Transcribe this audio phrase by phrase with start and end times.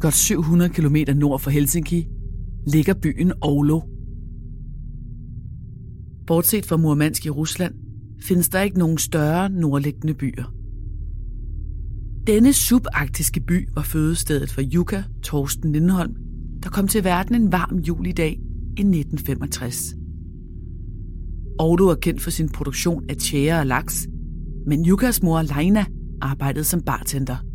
[0.00, 2.08] godt 700 km nord for Helsinki,
[2.66, 3.80] ligger byen Oulu.
[6.26, 7.74] Bortset fra Murmansk i Rusland,
[8.22, 10.54] findes der ikke nogen større nordliggende byer.
[12.26, 16.14] Denne subarktiske by var fødestedet for Jukka Torsten Lindholm,
[16.62, 18.40] der kom til verden en varm julidag
[18.76, 19.94] i 1965.
[21.58, 24.08] Oulu er kendt for sin produktion af tjære og laks,
[24.66, 25.84] men Jukkas mor Leina
[26.20, 27.47] arbejdede som bartender.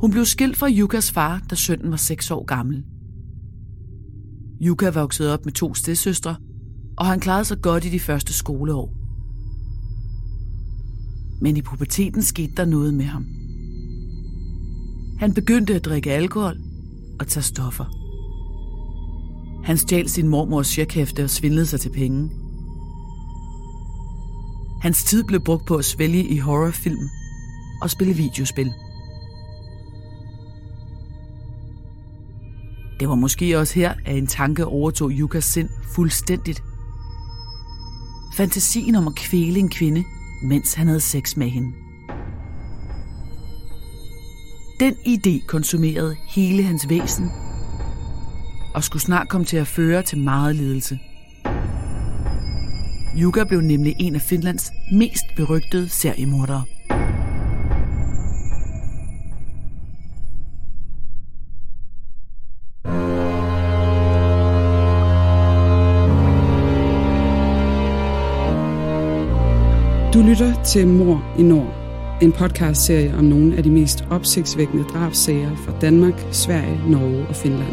[0.00, 2.84] Hun blev skilt fra Yukas far, da sønnen var 6 år gammel.
[4.62, 6.36] Yuka voksede op med to stedsøstre,
[6.96, 8.92] og han klarede sig godt i de første skoleår.
[11.40, 13.26] Men i puberteten skete der noget med ham.
[15.18, 16.56] Han begyndte at drikke alkohol
[17.20, 17.84] og tage stoffer.
[19.64, 22.30] Han stjal sin mormors checkhæfte og svindlede sig til penge.
[24.82, 27.08] Hans tid blev brugt på at svælge i horrorfilm
[27.82, 28.72] og spille videospil.
[33.00, 36.62] Det var måske også her, at en tanke overtog Yukas sind fuldstændigt.
[38.36, 40.04] Fantasien om at kvæle en kvinde,
[40.42, 41.72] mens han havde sex med hende.
[44.80, 47.30] Den idé konsumerede hele hans væsen
[48.74, 50.98] og skulle snart komme til at føre til meget lidelse.
[53.18, 56.64] Yuka blev nemlig en af Finlands mest berygtede seriemordere.
[70.40, 71.74] Lytter til Mor i Nord,
[72.22, 77.72] en podcastserie om nogle af de mest opsigtsvækkende drabsager fra Danmark, Sverige, Norge og Finland.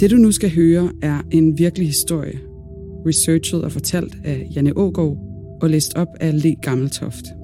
[0.00, 2.38] Det du nu skal høre er en virkelig historie,
[3.06, 5.18] researchet og fortalt af Janne Ågaard
[5.62, 7.43] og læst op af Le Gammeltoft.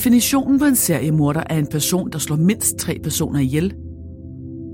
[0.00, 3.74] Definitionen på en seriemorder er en person, der slår mindst tre personer ihjel,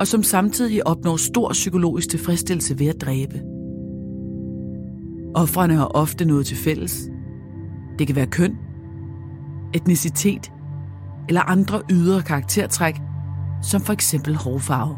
[0.01, 3.43] og som samtidig opnår stor psykologisk tilfredsstillelse ved at dræbe.
[5.35, 7.09] Offrene har ofte noget til fælles.
[7.99, 8.57] Det kan være køn,
[9.75, 10.53] etnicitet
[11.29, 12.95] eller andre ydre karaktertræk,
[13.63, 14.97] som for eksempel hårfarve.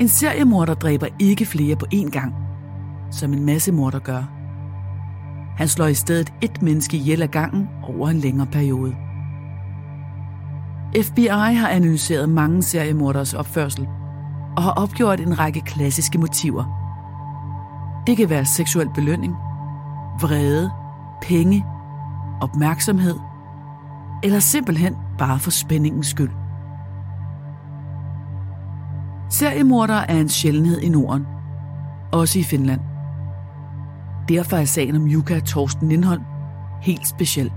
[0.00, 2.34] En seriemorder dræber ikke flere på én gang,
[3.10, 4.33] som en massemorder gør.
[5.56, 8.94] Han slår i stedet et menneske ihjel ad gangen over en længere periode.
[11.02, 13.88] FBI har analyseret mange seriemorders opførsel
[14.56, 16.64] og har opgjort en række klassiske motiver.
[18.06, 19.34] Det kan være seksuel belønning,
[20.20, 20.70] vrede,
[21.22, 21.64] penge,
[22.40, 23.18] opmærksomhed
[24.22, 26.30] eller simpelthen bare for spændingens skyld.
[29.30, 31.26] Seriemordere er en sjældenhed i Norden,
[32.12, 32.80] også i Finland.
[34.28, 36.22] Derfor er sagen om Yuka Torsten Lindholm
[36.82, 37.52] helt speciel.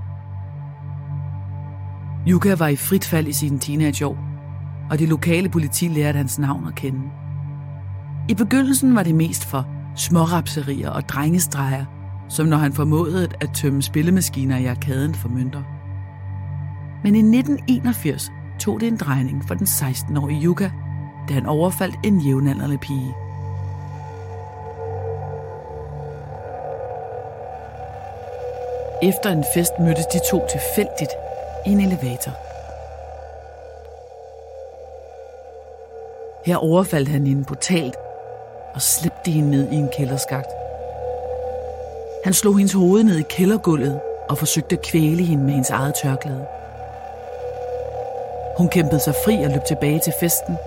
[2.28, 4.18] Yuka var i frit fald i sine teenageår,
[4.90, 7.02] og det lokale politi lærte hans navn at kende.
[8.30, 11.86] I begyndelsen var det mest for smårapserier og drengestreger,
[12.30, 15.64] som når han formåede at tømme spillemaskiner i arkaden for mønter.
[17.04, 20.69] Men i 1981 tog det en drejning for den 16-årige Yuka,
[21.30, 23.26] da han overfaldt en jævnaldrende pige.
[29.01, 31.11] Efter en fest mødtes de to tilfældigt
[31.65, 32.31] i en elevator.
[36.45, 37.95] Her overfaldt han hende brutalt,
[38.73, 40.51] og slæbte hende ned i en kælderskagt.
[42.23, 43.99] Han slog hendes hoved ned i kældergulvet
[44.29, 46.45] og forsøgte at kvæle hende med hendes eget tørklæde.
[48.57, 50.57] Hun kæmpede sig fri og løb tilbage til festen,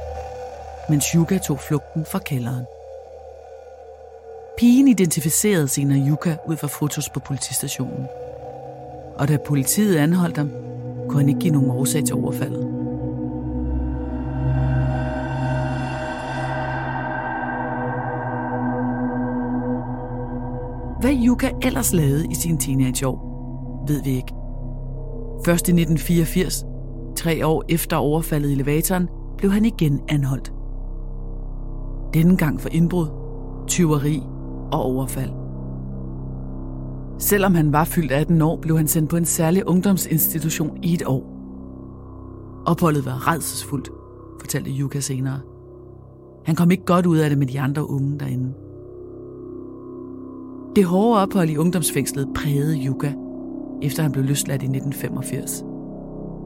[0.88, 2.64] mens Yuka tog flugten fra kælderen.
[4.58, 8.06] Pigen identificerede senere Yuka ud fra fotos på politistationen.
[9.20, 10.50] Og da politiet anholdt ham,
[11.08, 12.64] kunne han ikke give nogen årsag til overfaldet.
[21.00, 23.30] Hvad Yuka ellers lavede i sin teenageår,
[23.88, 24.34] ved vi ikke.
[25.44, 26.64] Først i 1984,
[27.16, 29.08] tre år efter overfaldet i elevatoren,
[29.38, 30.52] blev han igen anholdt.
[32.14, 33.06] Denne gang for indbrud,
[33.66, 34.22] tyveri
[34.72, 35.39] og overfald.
[37.20, 41.02] Selvom han var fyldt 18 år, blev han sendt på en særlig ungdomsinstitution i et
[41.06, 41.24] år.
[42.66, 43.90] Opholdet var redselsfuldt,
[44.40, 45.40] fortalte Yuka senere.
[46.44, 48.52] Han kom ikke godt ud af det med de andre unge derinde.
[50.76, 53.12] Det hårde ophold i ungdomsfængslet prægede Yuka,
[53.82, 55.64] efter han blev løsladt i 1985.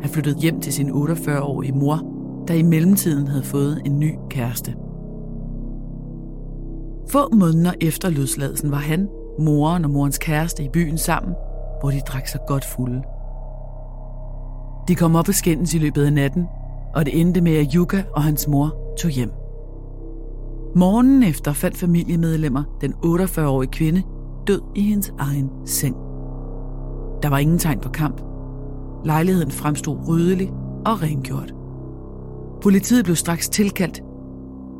[0.01, 2.01] Han flyttede hjem til sin 48-årige mor,
[2.49, 4.75] der i mellemtiden havde fået en ny kæreste.
[7.09, 11.35] Få måneder efter løsladelsen var han, moren og morens kæreste i byen sammen,
[11.81, 13.03] hvor de drak sig godt fulde.
[14.89, 16.47] De kom op og skændes i løbet af natten,
[16.95, 19.33] og det endte med, at Yuka og hans mor tog hjem.
[20.77, 24.03] Morgen efter fandt familiemedlemmer den 48-årige kvinde
[24.47, 25.97] død i hendes egen seng.
[27.23, 28.23] Der var ingen tegn på kamp.
[29.05, 30.53] Lejligheden fremstod ryddelig
[30.87, 31.55] og rengjort.
[32.63, 34.03] Politiet blev straks tilkaldt,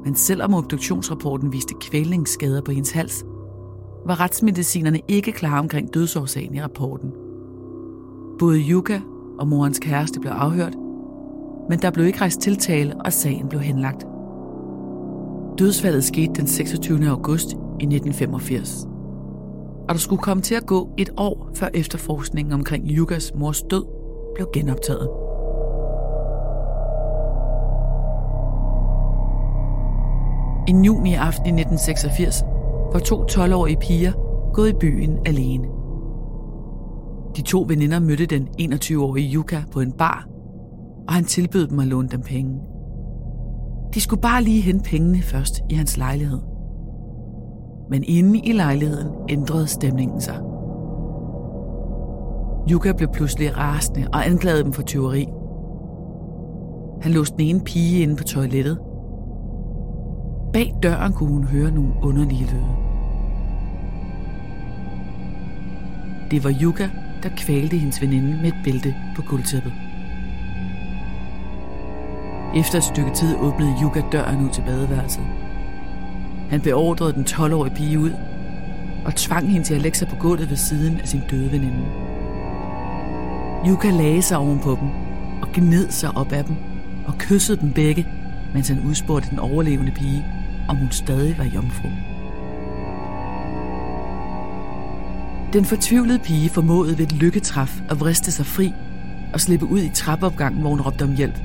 [0.05, 3.25] men selvom obduktionsrapporten viste kvælningsskader på hendes hals,
[4.07, 7.13] var retsmedicinerne ikke klar omkring dødsårsagen i rapporten.
[8.39, 9.01] Både Yuka
[9.39, 10.75] og morens kæreste blev afhørt,
[11.69, 14.07] men der blev ikke rejst tiltale, og sagen blev henlagt.
[15.59, 17.09] Dødsfaldet skete den 26.
[17.09, 18.87] august i 1985.
[19.89, 23.85] Og der skulle komme til at gå et år, før efterforskningen omkring Yukas mors død
[24.35, 25.09] blev genoptaget.
[30.69, 32.45] En juni aften i 1986
[32.95, 34.13] var to 12-årige piger
[34.53, 35.69] gået i byen alene.
[37.37, 40.27] De to veninder mødte den 21-årige Yuka på en bar,
[41.09, 42.61] og han tilbød dem at låne dem penge.
[43.95, 46.41] De skulle bare lige hente pengene først i hans lejlighed.
[47.91, 50.39] Men inde i lejligheden ændrede stemningen sig.
[52.71, 55.29] Yuka blev pludselig rasende og anklagede dem for tyveri.
[57.03, 58.79] Han låste den ene pige inde på toilettet.
[60.53, 62.84] Bag døren kunne hun høre nogle underlige lyde.
[66.31, 66.89] Det var Yuka,
[67.23, 69.73] der kvalte hendes veninde med et bælte på gulvtæppet.
[72.57, 75.25] Efter et stykke tid åbnede Yuka døren ud til badeværelset.
[76.51, 78.13] Han beordrede den 12-årige pige ud
[79.05, 81.85] og tvang hende til at lægge sig på gulvet ved siden af sin døde veninde.
[83.67, 84.89] Yuka lagde sig oven på dem
[85.43, 86.57] og gned sig op af dem
[87.07, 88.09] og kyssede dem begge,
[88.55, 90.27] mens han udspurgte den overlevende pige,
[90.69, 91.89] om hun stadig var jomfru.
[95.55, 98.73] Den fortvivlede pige formåede ved et lykketræf at vriste sig fri
[99.33, 101.39] og slippe ud i trappeopgangen, hvor hun råbte om hjælp.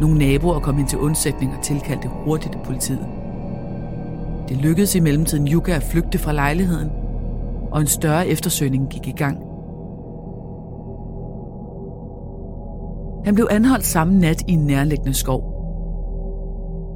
[0.00, 3.06] Nogle naboer kom hende til undsætning og tilkaldte hurtigt politiet.
[4.48, 6.90] Det lykkedes i mellemtiden Yuka at flygte fra lejligheden,
[7.72, 9.38] og en større eftersøgning gik i gang.
[13.24, 15.54] Han blev anholdt samme nat i en nærliggende skov.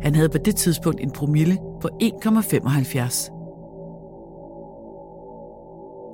[0.03, 3.38] Han havde på det tidspunkt en promille på 1,75.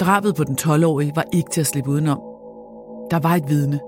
[0.01, 2.21] Drabet på den 12-årige var ikke til at slippe udenom.
[3.11, 3.81] Der var et vidne.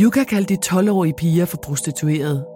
[0.00, 2.46] Yuka kaldte de 12-årige piger for prostituerede,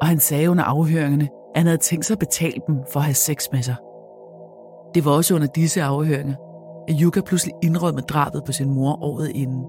[0.00, 3.04] og han sagde under afhøringerne, at han havde tænkt sig at betale dem for at
[3.04, 3.76] have sex med sig.
[4.94, 6.34] Det var også under disse afhøringer,
[6.88, 9.64] at Yuka pludselig indrømmede drabet på sin mor året inden.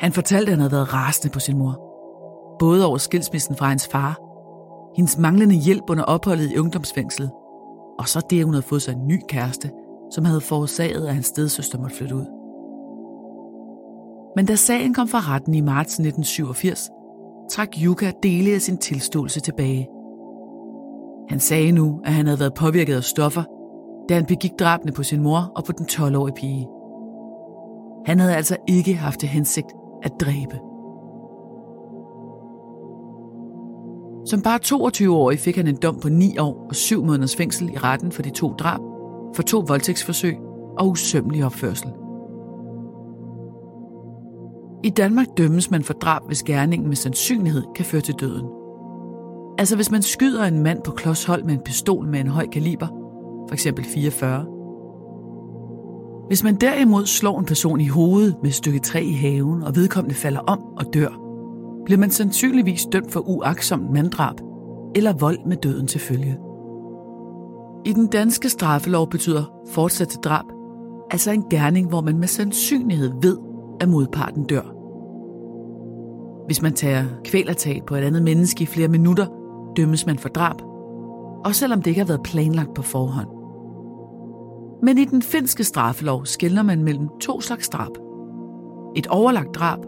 [0.00, 1.80] Han fortalte, at han havde været rasende på sin mor.
[2.58, 4.18] Både over skilsmissen fra hans far,
[4.96, 7.30] hendes manglende hjælp under opholdet i ungdomsfængslet,
[7.98, 9.70] og så det, at hun havde fået sig en ny kæreste,
[10.10, 12.26] som havde forårsaget, at hans stedsøster måtte flytte ud.
[14.36, 16.90] Men da sagen kom for retten i marts 1987,
[17.50, 19.88] trak Yuka dele af sin tilståelse tilbage.
[21.28, 23.42] Han sagde nu, at han havde været påvirket af stoffer,
[24.08, 26.68] da han begik drabene på sin mor og på den 12-årige pige.
[28.06, 29.66] Han havde altså ikke haft til hensigt
[30.02, 30.58] at dræbe.
[34.26, 37.78] Som bare 22-årig fik han en dom på 9 år og 7 måneders fængsel i
[37.78, 38.80] retten for de to drab,
[39.34, 40.36] for to voldtægtsforsøg
[40.78, 41.88] og usømmelig opførsel.
[44.84, 48.46] I Danmark dømmes man for drab, hvis gerningen med sandsynlighed kan føre til døden.
[49.58, 52.86] Altså hvis man skyder en mand på klodshold med en pistol med en høj kaliber,
[53.48, 54.46] for eksempel 44.
[56.28, 59.76] Hvis man derimod slår en person i hovedet med et stykke træ i haven, og
[59.76, 61.20] vedkommende falder om og dør,
[61.84, 64.34] bliver man sandsynligvis dømt for uaksomt manddrab
[64.94, 66.38] eller vold med døden til følge.
[67.84, 69.44] I den danske straffelov betyder
[69.74, 70.44] fortsat til drab
[71.10, 73.38] altså en gerning, hvor man med sandsynlighed ved,
[73.80, 74.74] at modparten dør.
[76.46, 79.26] Hvis man tager kvælertag på et andet menneske i flere minutter,
[79.76, 80.56] dømmes man for drab,
[81.44, 83.28] og selvom det ikke har været planlagt på forhånd.
[84.82, 87.92] Men i den finske straffelov skældner man mellem to slags drab.
[88.96, 89.78] Et overlagt drab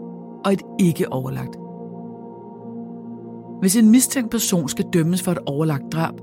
[0.45, 1.57] og et ikke overlagt.
[3.59, 6.13] Hvis en mistænkt person skal dømmes for et overlagt drab,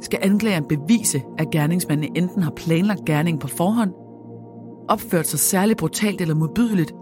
[0.00, 3.92] skal anklageren bevise, at gerningsmanden enten har planlagt gerningen på forhånd,
[4.88, 6.92] opført sig særligt brutalt eller modbydeligt,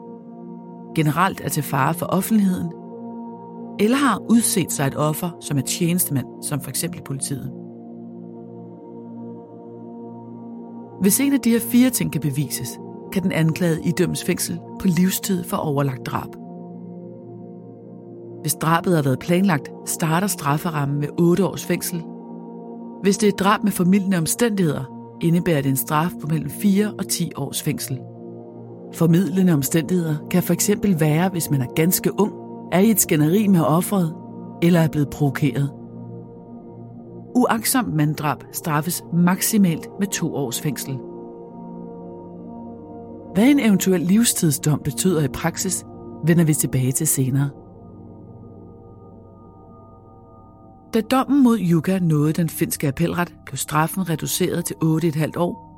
[0.95, 2.73] generelt er til fare for offentligheden,
[3.81, 7.53] eller har udset sig et offer, som er tjenestemand, som for eksempel politiet.
[11.01, 12.81] Hvis en af de her fire ting kan bevises,
[13.13, 16.29] kan den anklagede idømmes fængsel på livstid for overlagt drab.
[18.43, 22.03] Hvis drabet har været planlagt, starter strafferammen med 8 års fængsel.
[23.03, 24.85] Hvis det er drab med formidlende omstændigheder,
[25.21, 27.99] indebærer det en straf på mellem 4 og 10 års fængsel.
[28.95, 32.33] Formidlende omstændigheder kan for eksempel være, hvis man er ganske ung,
[32.73, 34.15] er i et skænderi med offeret
[34.63, 35.71] eller er blevet provokeret.
[37.35, 40.99] Uaksom manddrab straffes maksimalt med to års fængsel.
[43.35, 45.85] Hvad en eventuel livstidsdom betyder i praksis,
[46.27, 47.51] vender vi tilbage til senere.
[50.95, 55.73] Da dommen mod Yuka nåede den finske appelret, blev straffen reduceret til 8,5 år,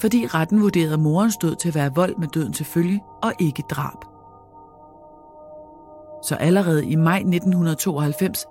[0.00, 3.62] fordi retten vurderede morens død til at være vold med døden til følge og ikke
[3.70, 3.98] drab.
[6.24, 8.46] Så allerede i maj 1992,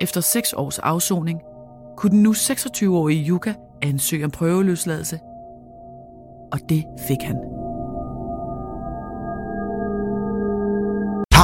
[0.00, 1.40] efter seks års afsoning,
[1.96, 5.20] kunne den nu 26-årige Yuka ansøge om prøveløsladelse.
[6.52, 7.65] Og det fik han.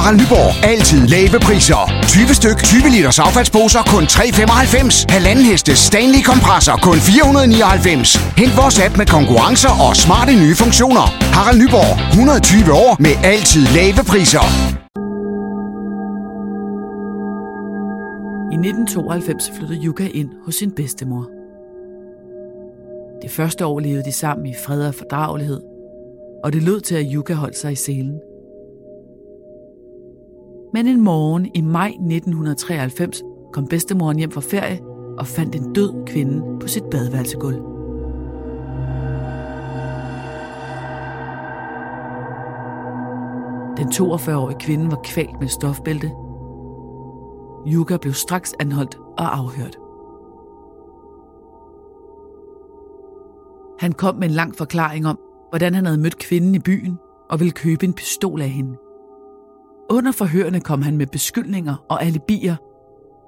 [0.03, 0.51] Harald Nyborg.
[0.73, 1.81] Altid lave priser.
[2.07, 5.13] 20 styk, 20 liters affaldsposer kun 3,95.
[5.15, 8.15] Halvanden heste Stanley kompresser kun 499.
[8.41, 11.05] Hent vores app med konkurrencer og smarte nye funktioner.
[11.37, 11.93] Harald Nyborg.
[12.09, 14.45] 120 år med altid lave priser.
[18.53, 21.23] I 1992 flyttede Yuka ind hos sin bedstemor.
[23.23, 25.61] Det første år levede de sammen i fred og fordragelighed,
[26.43, 28.15] og det lød til, at Yuka holdt sig i selen.
[30.73, 34.79] Men en morgen i maj 1993 kom bedstemoren hjem fra ferie
[35.17, 37.55] og fandt en død kvinde på sit badeværelsegulv.
[43.77, 46.11] Den 42-årige kvinde var kvalt med stofbælte.
[47.67, 49.77] Yuka blev straks anholdt og afhørt.
[53.79, 56.97] Han kom med en lang forklaring om, hvordan han havde mødt kvinden i byen
[57.29, 58.77] og ville købe en pistol af hende.
[59.89, 62.55] Under forhørene kom han med beskyldninger og alibier,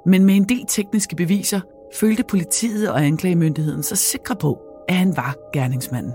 [0.10, 1.60] men med en del tekniske beviser
[1.96, 4.60] følte politiet og anklagemyndigheden sig sikre på,
[4.90, 6.14] at han var gerningsmanden.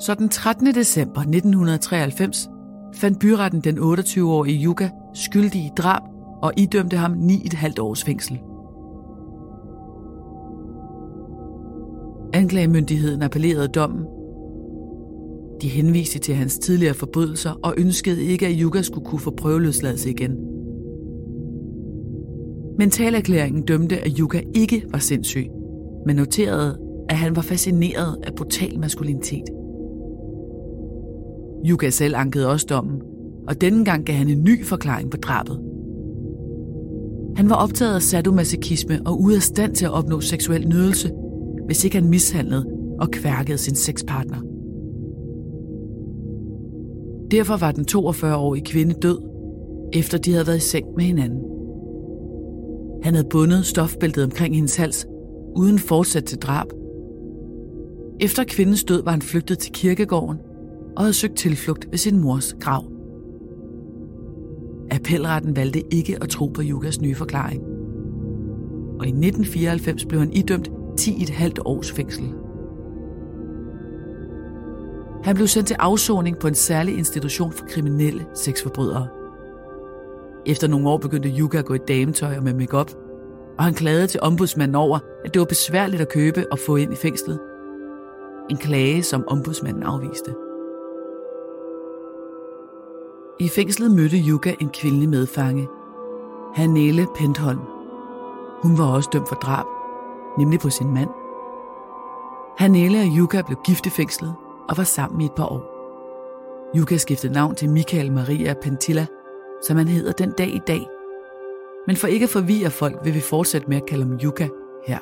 [0.00, 0.66] Så den 13.
[0.66, 2.48] december 1993
[2.94, 6.02] fandt byretten den 28-årige Yuka skyldig i drab
[6.42, 8.40] og idømte ham 9,5 års fængsel.
[12.32, 14.06] Anklagemyndigheden appellerede dommen
[15.64, 20.10] de henviste til hans tidligere forbrydelser og ønskede ikke, at Yuga skulle kunne få prøveløsladelse
[20.10, 20.36] igen.
[22.78, 25.46] Mentalerklæringen dømte, at Yuga ikke var sindssyg,
[26.06, 26.78] men noterede,
[27.08, 29.44] at han var fascineret af brutal maskulinitet.
[31.66, 33.00] Yuga selv ankede også dommen,
[33.48, 35.60] og denne gang gav han en ny forklaring på drabet.
[37.36, 41.10] Han var optaget af sadomasochisme og ude af stand til at opnå seksuel nydelse,
[41.66, 42.66] hvis ikke han mishandlede
[43.00, 44.53] og kværkede sin sexpartner.
[47.34, 49.18] Derfor var den 42-årige kvinde død,
[49.92, 51.40] efter de havde været i seng med hinanden.
[53.02, 55.06] Han havde bundet stofbæltet omkring hendes hals,
[55.56, 56.66] uden fortsat til drab.
[58.20, 60.38] Efter kvindens død var han flygtet til kirkegården
[60.96, 62.84] og havde søgt tilflugt ved sin mors grav.
[64.90, 67.62] Appelretten valgte ikke at tro på Jukas nye forklaring.
[68.98, 72.43] Og i 1994 blev han idømt 10,5 års fængsel.
[75.24, 79.08] Han blev sendt til afsoning på en særlig institution for kriminelle sexforbrydere.
[80.46, 82.90] Efter nogle år begyndte Yuka at gå i dametøj og med makeup,
[83.58, 86.92] og han klagede til ombudsmanden over, at det var besværligt at købe og få ind
[86.92, 87.40] i fængslet.
[88.50, 90.34] En klage, som ombudsmanden afviste.
[93.40, 95.68] I fængslet mødte Yuka en kvindelig medfange.
[96.54, 97.60] Hanele Pentholm.
[98.62, 99.66] Hun var også dømt for drab,
[100.38, 101.10] nemlig på sin mand.
[102.58, 104.34] Hanele og Yuka blev gift i fængslet
[104.68, 105.74] og var sammen i et par år.
[106.76, 109.06] Yuka skiftede navn til Michael Maria Pentilla,
[109.62, 110.88] som han hedder den dag i dag.
[111.86, 114.48] Men for ikke at forvirre folk, vil vi fortsætte med at kalde ham Yuka
[114.86, 114.98] her.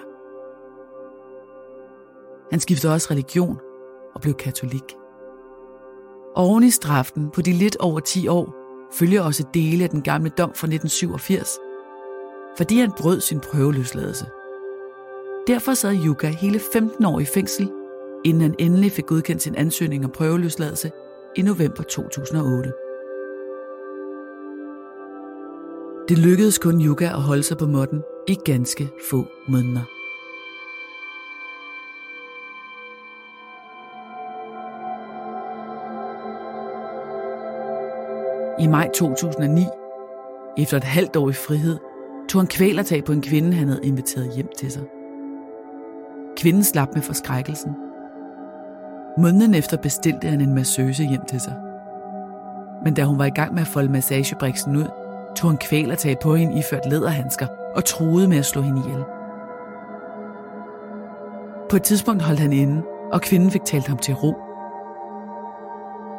[2.50, 3.58] Han skiftede også religion
[4.14, 4.96] og blev katolik.
[6.34, 8.54] Oven i straffen på de lidt over 10 år,
[8.92, 11.58] følger også dele af den gamle dom fra 1987,
[12.56, 14.26] fordi han brød sin prøveløsladelse.
[15.46, 17.70] Derfor sad Yuka hele 15 år i fængsel,
[18.24, 20.90] inden han endelig fik godkendt sin ansøgning om prøveløsladelse
[21.36, 22.72] i november 2008.
[26.08, 29.82] Det lykkedes kun Yuka at holde sig på måtten i ganske få måneder.
[38.60, 39.60] I maj 2009,
[40.58, 41.78] efter et halvt år i frihed,
[42.28, 44.82] tog han kvælertag på en kvinde, han havde inviteret hjem til sig.
[46.36, 47.81] Kvinden slap med forskrækkelsen.
[49.18, 51.54] Måneden efter bestilte han en massøse hjem til sig.
[52.84, 54.86] Men da hun var i gang med at folde massagebriksen ud,
[55.36, 59.04] tog han kvælertag på hende iført læderhandsker og troede med at slå hende ihjel.
[61.70, 64.34] På et tidspunkt holdt han inde, og kvinden fik talt ham til ro.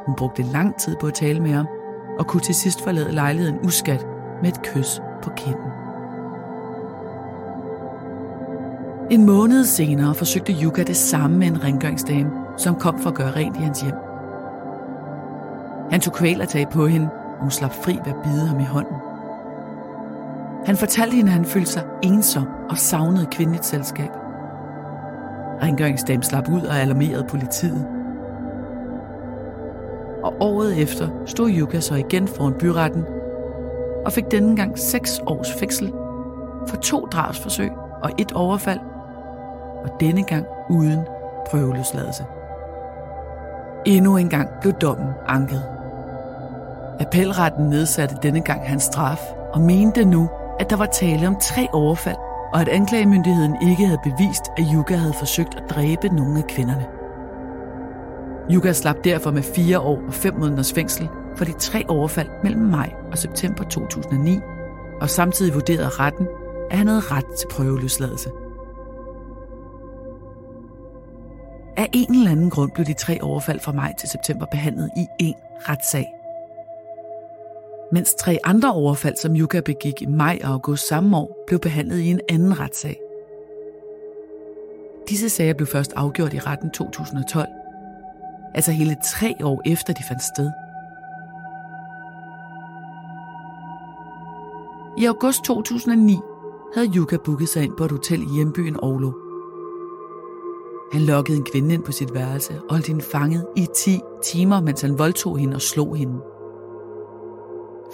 [0.06, 1.68] Hun brugte lang tid på at tale med ham,
[2.20, 4.08] og kunne til sidst forlade lejligheden uskat
[4.42, 5.72] med et kys på kinden.
[9.12, 13.32] En måned senere forsøgte Yuka det samme med en rengøringsdame, som kom for at gøre
[13.32, 13.96] rent i hans hjem.
[15.92, 18.96] Han tog kvælertag på hende, og hun slap fri ved at bide ham i hånden.
[20.66, 24.10] Han fortalte hende, at han følte sig ensom og savnede kvindeligt selskab.
[25.64, 27.88] Rengøringsdamen slap ud og alarmerede politiet.
[30.24, 33.06] Og året efter stod Yuka så igen foran byretten
[34.06, 35.94] og fik denne gang 6 års fængsel
[36.68, 37.72] for to drabsforsøg
[38.04, 38.80] og et overfald,
[39.84, 41.00] og denne gang uden
[41.50, 42.26] prøveløsladelse.
[43.86, 45.64] Endnu en gang blev dommen anket.
[47.00, 49.20] Appelretten nedsatte denne gang hans straf
[49.54, 52.18] og mente nu, at der var tale om tre overfald,
[52.54, 56.86] og at anklagemyndigheden ikke havde bevist, at Yuka havde forsøgt at dræbe nogle af kvinderne.
[58.52, 62.62] Yuka slap derfor med fire år og fem måneders fængsel for de tre overfald mellem
[62.62, 64.40] maj og september 2009,
[65.02, 66.28] og samtidig vurderede retten,
[66.72, 68.30] at han havde ret til prøveløsladelse.
[71.94, 75.70] En eller anden grund blev de tre overfald fra maj til september behandlet i én
[75.70, 76.14] retssag.
[77.92, 82.00] Mens tre andre overfald, som Yuka begik i maj og august samme år, blev behandlet
[82.00, 83.00] i en anden retssag.
[85.10, 87.48] Disse sager blev først afgjort i retten 2012,
[88.56, 90.52] altså hele tre år efter de fandt sted.
[94.98, 96.18] I august 2009
[96.76, 99.23] havde Yuka booket sig ind på et hotel i hjembyen Aarhus
[100.92, 104.62] han lokkede en kvinde ind på sit værelse og holdt hende fanget i 10 timer,
[104.62, 106.20] mens han voldtog hende og slog hende.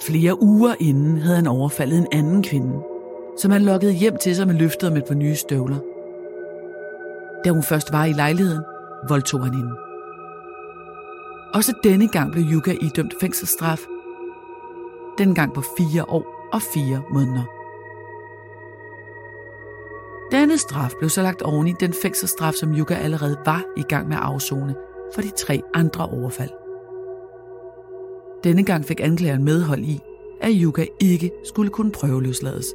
[0.02, 2.82] Flere uger inden havde han overfaldet en anden kvinde,
[3.38, 5.78] som han lokkede hjem til sig med løftet om et par nye støvler.
[7.44, 8.62] Da hun først var i lejligheden,
[9.08, 9.72] voldtog han hende.
[11.54, 13.80] Også denne gang blev Yuka idømt fængselsstraf.
[15.18, 17.59] Den gang på fire år og fire måneder.
[20.50, 24.08] Denne straf blev så lagt oven i den fængselsstraf, som Yuka allerede var i gang
[24.08, 24.74] med at afzone
[25.14, 26.50] for de tre andre overfald.
[28.44, 30.00] Denne gang fik anklageren medhold i,
[30.40, 32.66] at Yuka ikke skulle kunne prøveløslades.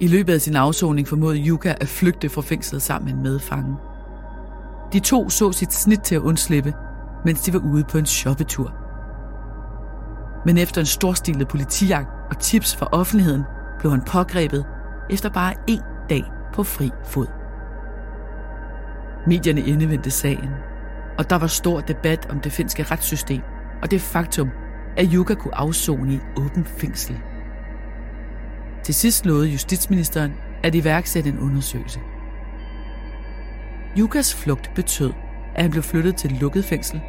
[0.00, 3.76] I løbet af sin afsoning formåede Yuka at flygte fra fængslet sammen med en medfange.
[4.92, 6.74] De to så sit snit til at undslippe,
[7.24, 8.72] mens de var ude på en shoppetur.
[10.46, 13.42] Men efter en storstilet politijagt og tips fra offentligheden,
[13.80, 14.66] blev han pågrebet
[15.10, 17.26] efter bare én dag på fri fod.
[19.26, 20.50] Medierne indevendte sagen,
[21.18, 23.42] og der var stor debat om det finske retssystem
[23.82, 24.50] og det faktum,
[24.96, 27.18] at Yuka kunne afzone i åben fængsel.
[28.82, 32.00] Til sidst lovede justitsministeren at iværksætte en undersøgelse.
[33.98, 35.12] Yukas flugt betød,
[35.54, 37.00] at han blev flyttet til lukket fængsel,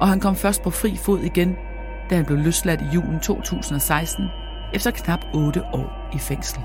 [0.00, 1.56] og han kom først på fri fod igen,
[2.10, 4.24] da han blev løsladt i julen 2016
[4.74, 6.60] efter knap 8 år i fængsel.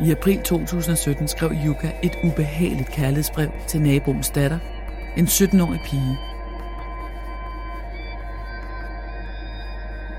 [0.00, 4.58] I april 2017 skrev Yuka et ubehageligt kærlighedsbrev til naboens datter,
[5.16, 6.18] en 17-årig pige.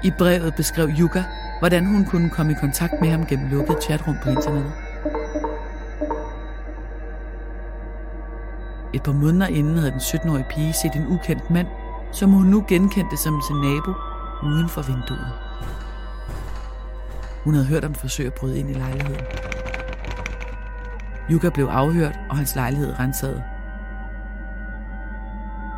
[0.03, 1.23] I brevet beskrev Yuka,
[1.59, 4.90] hvordan hun kunne komme i kontakt med ham gennem lukket chatrum på internettet.
[8.93, 11.67] Et par måneder inden havde den 17-årige pige set en ukendt mand,
[12.11, 13.93] som hun nu genkendte som sin nabo
[14.43, 15.27] uden for vinduet.
[17.43, 19.25] Hun havde hørt ham forsøge at bryde ind i lejligheden.
[21.31, 23.43] Yuka blev afhørt, og hans lejlighed renset.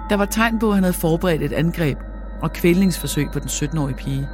[0.10, 1.98] Der var tegn på, at han havde forberedt et angreb
[2.42, 4.30] og kvælningsforsøg på den 17-årige pige.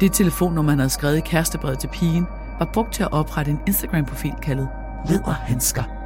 [0.00, 2.26] Det telefonnummer, han havde skrevet i kærestebrevet til pigen,
[2.58, 4.68] var brugt til at oprette en Instagram-profil kaldet
[5.08, 5.97] Lederhandsker.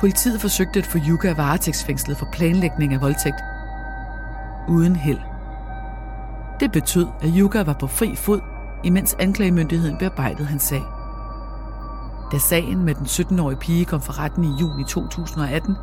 [0.00, 3.40] Politiet forsøgte at få Yuka varetægtsfængslet for planlægning af voldtægt.
[4.68, 5.18] Uden held.
[6.60, 8.40] Det betød, at Yuka var på fri fod,
[8.84, 10.82] imens anklagemyndigheden bearbejdede hans sag.
[12.32, 15.74] Da sagen med den 17-årige pige kom for retten i juni 2018,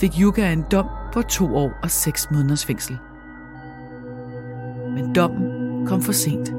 [0.00, 2.98] fik Yuka en dom på to år og seks måneders fængsel.
[4.94, 6.57] Men dommen kom for sent.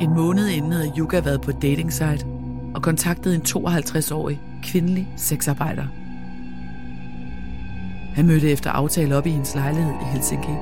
[0.00, 2.26] En måned inden havde Yuka været på dating site
[2.74, 5.86] og kontaktet en 52-årig kvindelig sexarbejder.
[8.14, 10.52] Han mødte efter aftale op i hendes lejlighed i Helsinki.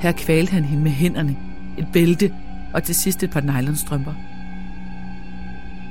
[0.00, 1.36] Her kvalte han hende med hænderne,
[1.78, 2.32] et bælte
[2.74, 4.12] og til sidst et par nylonstrømper.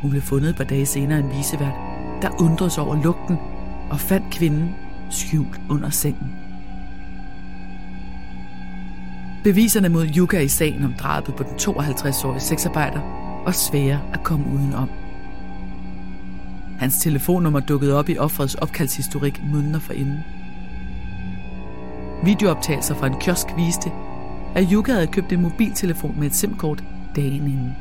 [0.01, 1.75] Hun blev fundet et par dage senere en visevært,
[2.21, 3.37] der undrede sig over lugten
[3.89, 4.75] og fandt kvinden
[5.09, 6.38] skjult under sengen.
[9.43, 12.99] Beviserne mod Yuka i sagen om drabet på den 52-årige sexarbejder
[13.45, 14.89] var svære at komme udenom.
[16.79, 20.19] Hans telefonnummer dukkede op i offrets opkaldshistorik måneder forinden.
[22.23, 23.91] Videooptagelser fra en kiosk viste,
[24.55, 26.83] at Yuka havde købt en mobiltelefon med et SIM-kort
[27.15, 27.75] dagen inden.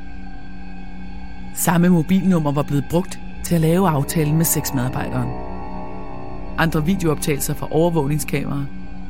[1.55, 5.29] Samme mobilnummer var blevet brugt til at lave aftalen med sexmedarbejderen.
[6.59, 8.65] Andre videooptagelser fra overvågningskameraer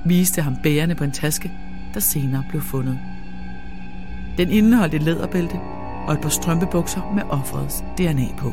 [0.05, 1.53] viste ham bærende på en taske,
[1.95, 2.99] der senere blev fundet.
[4.39, 5.61] Den indeholdt et læderbælte
[6.07, 8.53] og et par strømpebukser med offerets DNA på.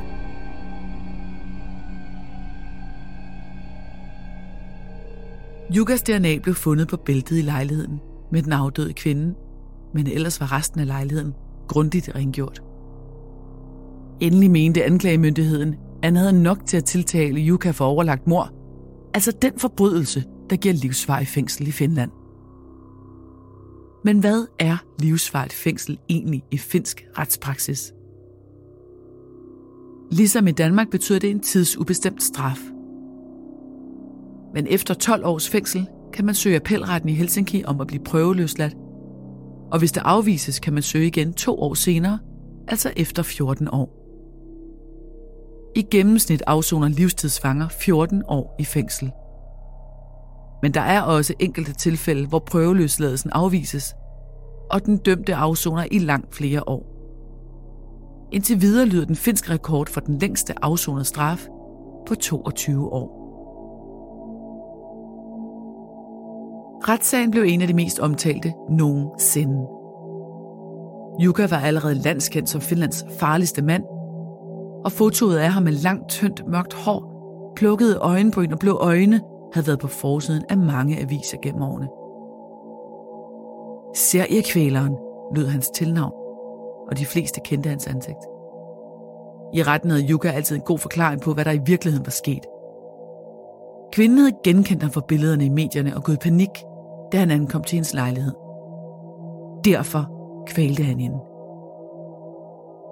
[5.75, 7.99] Yukas DNA blev fundet på bæltet i lejligheden
[8.31, 9.35] med den afdøde kvinde,
[9.93, 11.33] men ellers var resten af lejligheden
[11.67, 12.61] grundigt rengjort.
[14.19, 18.51] Endelig mente anklagemyndigheden, at han havde nok til at tiltale Yuka for overlagt mor,
[19.13, 22.11] altså den forbrydelse, der giver livsvarig fængsel i Finland.
[24.05, 27.93] Men hvad er livsvarigt fængsel egentlig i finsk retspraksis?
[30.11, 32.59] Ligesom i Danmark betyder det en tidsubestemt straf.
[34.53, 38.73] Men efter 12 års fængsel kan man søge appelretten i Helsinki om at blive prøveløsladt.
[39.71, 42.19] Og hvis det afvises, kan man søge igen to år senere,
[42.67, 44.01] altså efter 14 år.
[45.75, 49.11] I gennemsnit afsoner livstidsfanger 14 år i fængsel.
[50.61, 53.95] Men der er også enkelte tilfælde, hvor prøveløsladelsen afvises,
[54.71, 56.95] og den dømte afsoner i langt flere år.
[58.31, 61.47] Indtil videre lyder den finske rekord for den længste afsonede straf
[62.07, 63.25] på 22 år.
[66.89, 69.67] Retssagen blev en af de mest omtalte nogensinde.
[71.19, 73.83] Jukka var allerede landskendt som Finlands farligste mand,
[74.85, 77.15] og fotoet af ham med langt, tyndt, mørkt hår,
[77.55, 79.21] plukkede øjenbryn og blå øjne
[79.55, 81.87] havde været på forsiden af mange aviser gennem årene.
[83.95, 84.97] Seriekvæleren
[85.35, 86.13] lød hans tilnavn,
[86.89, 88.17] og de fleste kendte hans ansigt.
[89.53, 92.45] I retten havde Yuka altid en god forklaring på, hvad der i virkeligheden var sket.
[93.91, 96.63] Kvinden havde genkendt ham for billederne i medierne og gået i panik,
[97.11, 98.33] da han ankom til hendes lejlighed.
[99.65, 100.09] Derfor
[100.47, 101.19] kvalte han hende.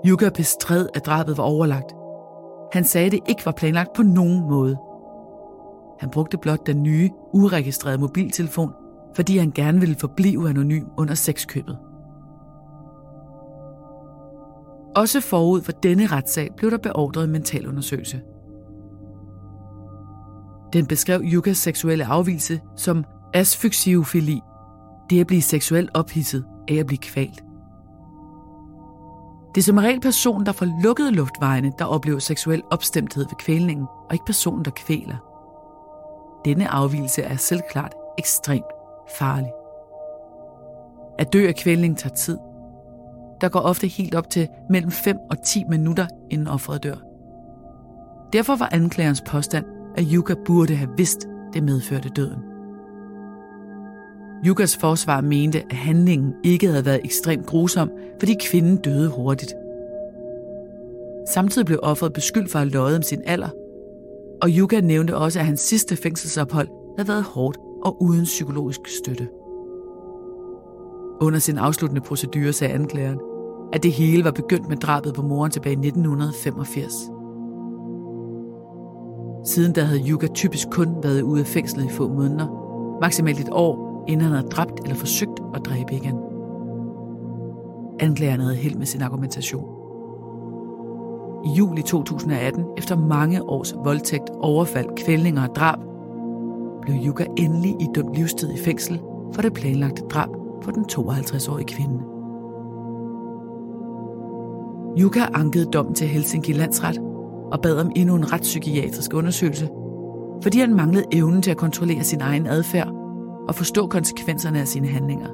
[0.06, 1.96] Yuka bestred, at drabet var overlagt.
[2.74, 4.78] Han sagde, at det ikke var planlagt på nogen måde.
[6.00, 8.72] Han brugte blot den nye, uregistrerede mobiltelefon,
[9.16, 11.78] fordi han gerne ville forblive anonym under sexkøbet.
[14.96, 18.22] Også forud for denne retssag blev der beordret en mentalundersøgelse.
[20.74, 23.04] Den beskrev Yukas seksuelle afvielse som
[23.34, 24.42] asfyxiofili,
[25.10, 27.44] det at blive seksuelt ophidset af at blive kvalt.
[29.56, 33.86] Det er som regel personen, der får lukket luftvejene, der oplever seksuel opstemthed ved kvælningen,
[34.08, 35.33] og ikke personen, der kvæler.
[36.46, 38.66] Denne afvielse er selvklart ekstremt
[39.18, 39.52] farlig.
[41.20, 42.38] At dø af kvælning tager tid.
[43.42, 46.96] Der går ofte helt op til mellem 5 og 10 minutter, inden offeret dør.
[48.34, 49.66] Derfor var anklagerens påstand,
[49.98, 52.44] at Yuka burde have vidst, det medførte døden.
[54.46, 59.54] Yukas forsvar mente, at handlingen ikke havde været ekstremt grusom, fordi kvinden døde hurtigt.
[61.30, 63.50] Samtidig blev offeret beskyldt for at løjet om sin alder,
[64.44, 69.28] og Yuka nævnte også, at hans sidste fængselsophold havde været hårdt og uden psykologisk støtte.
[71.22, 73.20] Under sin afsluttende procedure sagde anklageren,
[73.74, 76.94] at det hele var begyndt med drabet på moren tilbage i 1985.
[79.46, 82.48] Siden da havde Yuka typisk kun været ude af fængslet i få måneder,
[83.02, 86.16] maksimalt et år, inden han havde dræbt eller forsøgt at dræbe igen.
[88.00, 89.83] Anklageren havde held med sin argumentation.
[91.46, 95.80] I juli 2018, efter mange års voldtægt, overfald, kvælninger og drab,
[96.82, 99.02] blev Yuka endelig idømt livstid i fængsel
[99.34, 100.30] for det planlagte drab
[100.64, 102.00] på den 52-årige kvinde.
[105.00, 107.00] Yuka ankede dommen til Helsinki Landsret
[107.52, 109.70] og bad om endnu en retspsykiatrisk undersøgelse,
[110.44, 112.92] fordi han manglede evnen til at kontrollere sin egen adfærd
[113.48, 115.28] og forstå konsekvenserne af sine handlinger.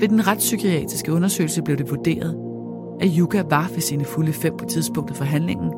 [0.00, 2.47] Ved den retspsykiatriske undersøgelse blev det vurderet,
[3.00, 5.72] at Yuka var ved sine fulde fem på tidspunktet for handlingen,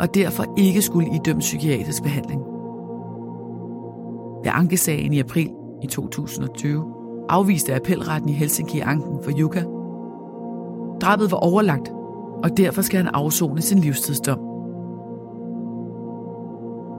[0.00, 2.40] og derfor ikke skulle idømme psykiatrisk behandling.
[4.44, 5.50] Ved ankesagen i april
[5.82, 6.84] i 2020
[7.28, 9.62] afviste appelretten i Helsinki anken for Yuka.
[11.00, 11.92] Drabet var overlagt,
[12.44, 14.38] og derfor skal han afzone sin livstidsdom.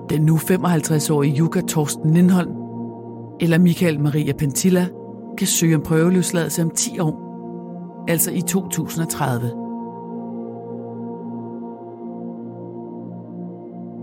[0.10, 2.52] Den nu 55-årige Yuka Torsten Lindholm
[3.40, 4.88] eller Michael Maria Pentilla
[5.38, 7.27] kan søge om prøveløsladelse om 10 år,
[8.08, 9.52] altså i 2030.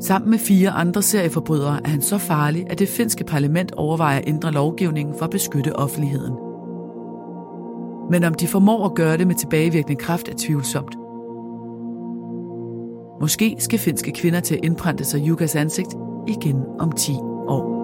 [0.00, 4.28] Sammen med fire andre serieforbrydere er han så farlig, at det finske parlament overvejer at
[4.28, 6.34] ændre lovgivningen for at beskytte offentligheden.
[8.10, 10.96] Men om de formår at gøre det med tilbagevirkende kraft er tvivlsomt.
[13.20, 15.94] Måske skal finske kvinder til at indprænte sig Jukas ansigt
[16.28, 17.12] igen om 10
[17.48, 17.83] år.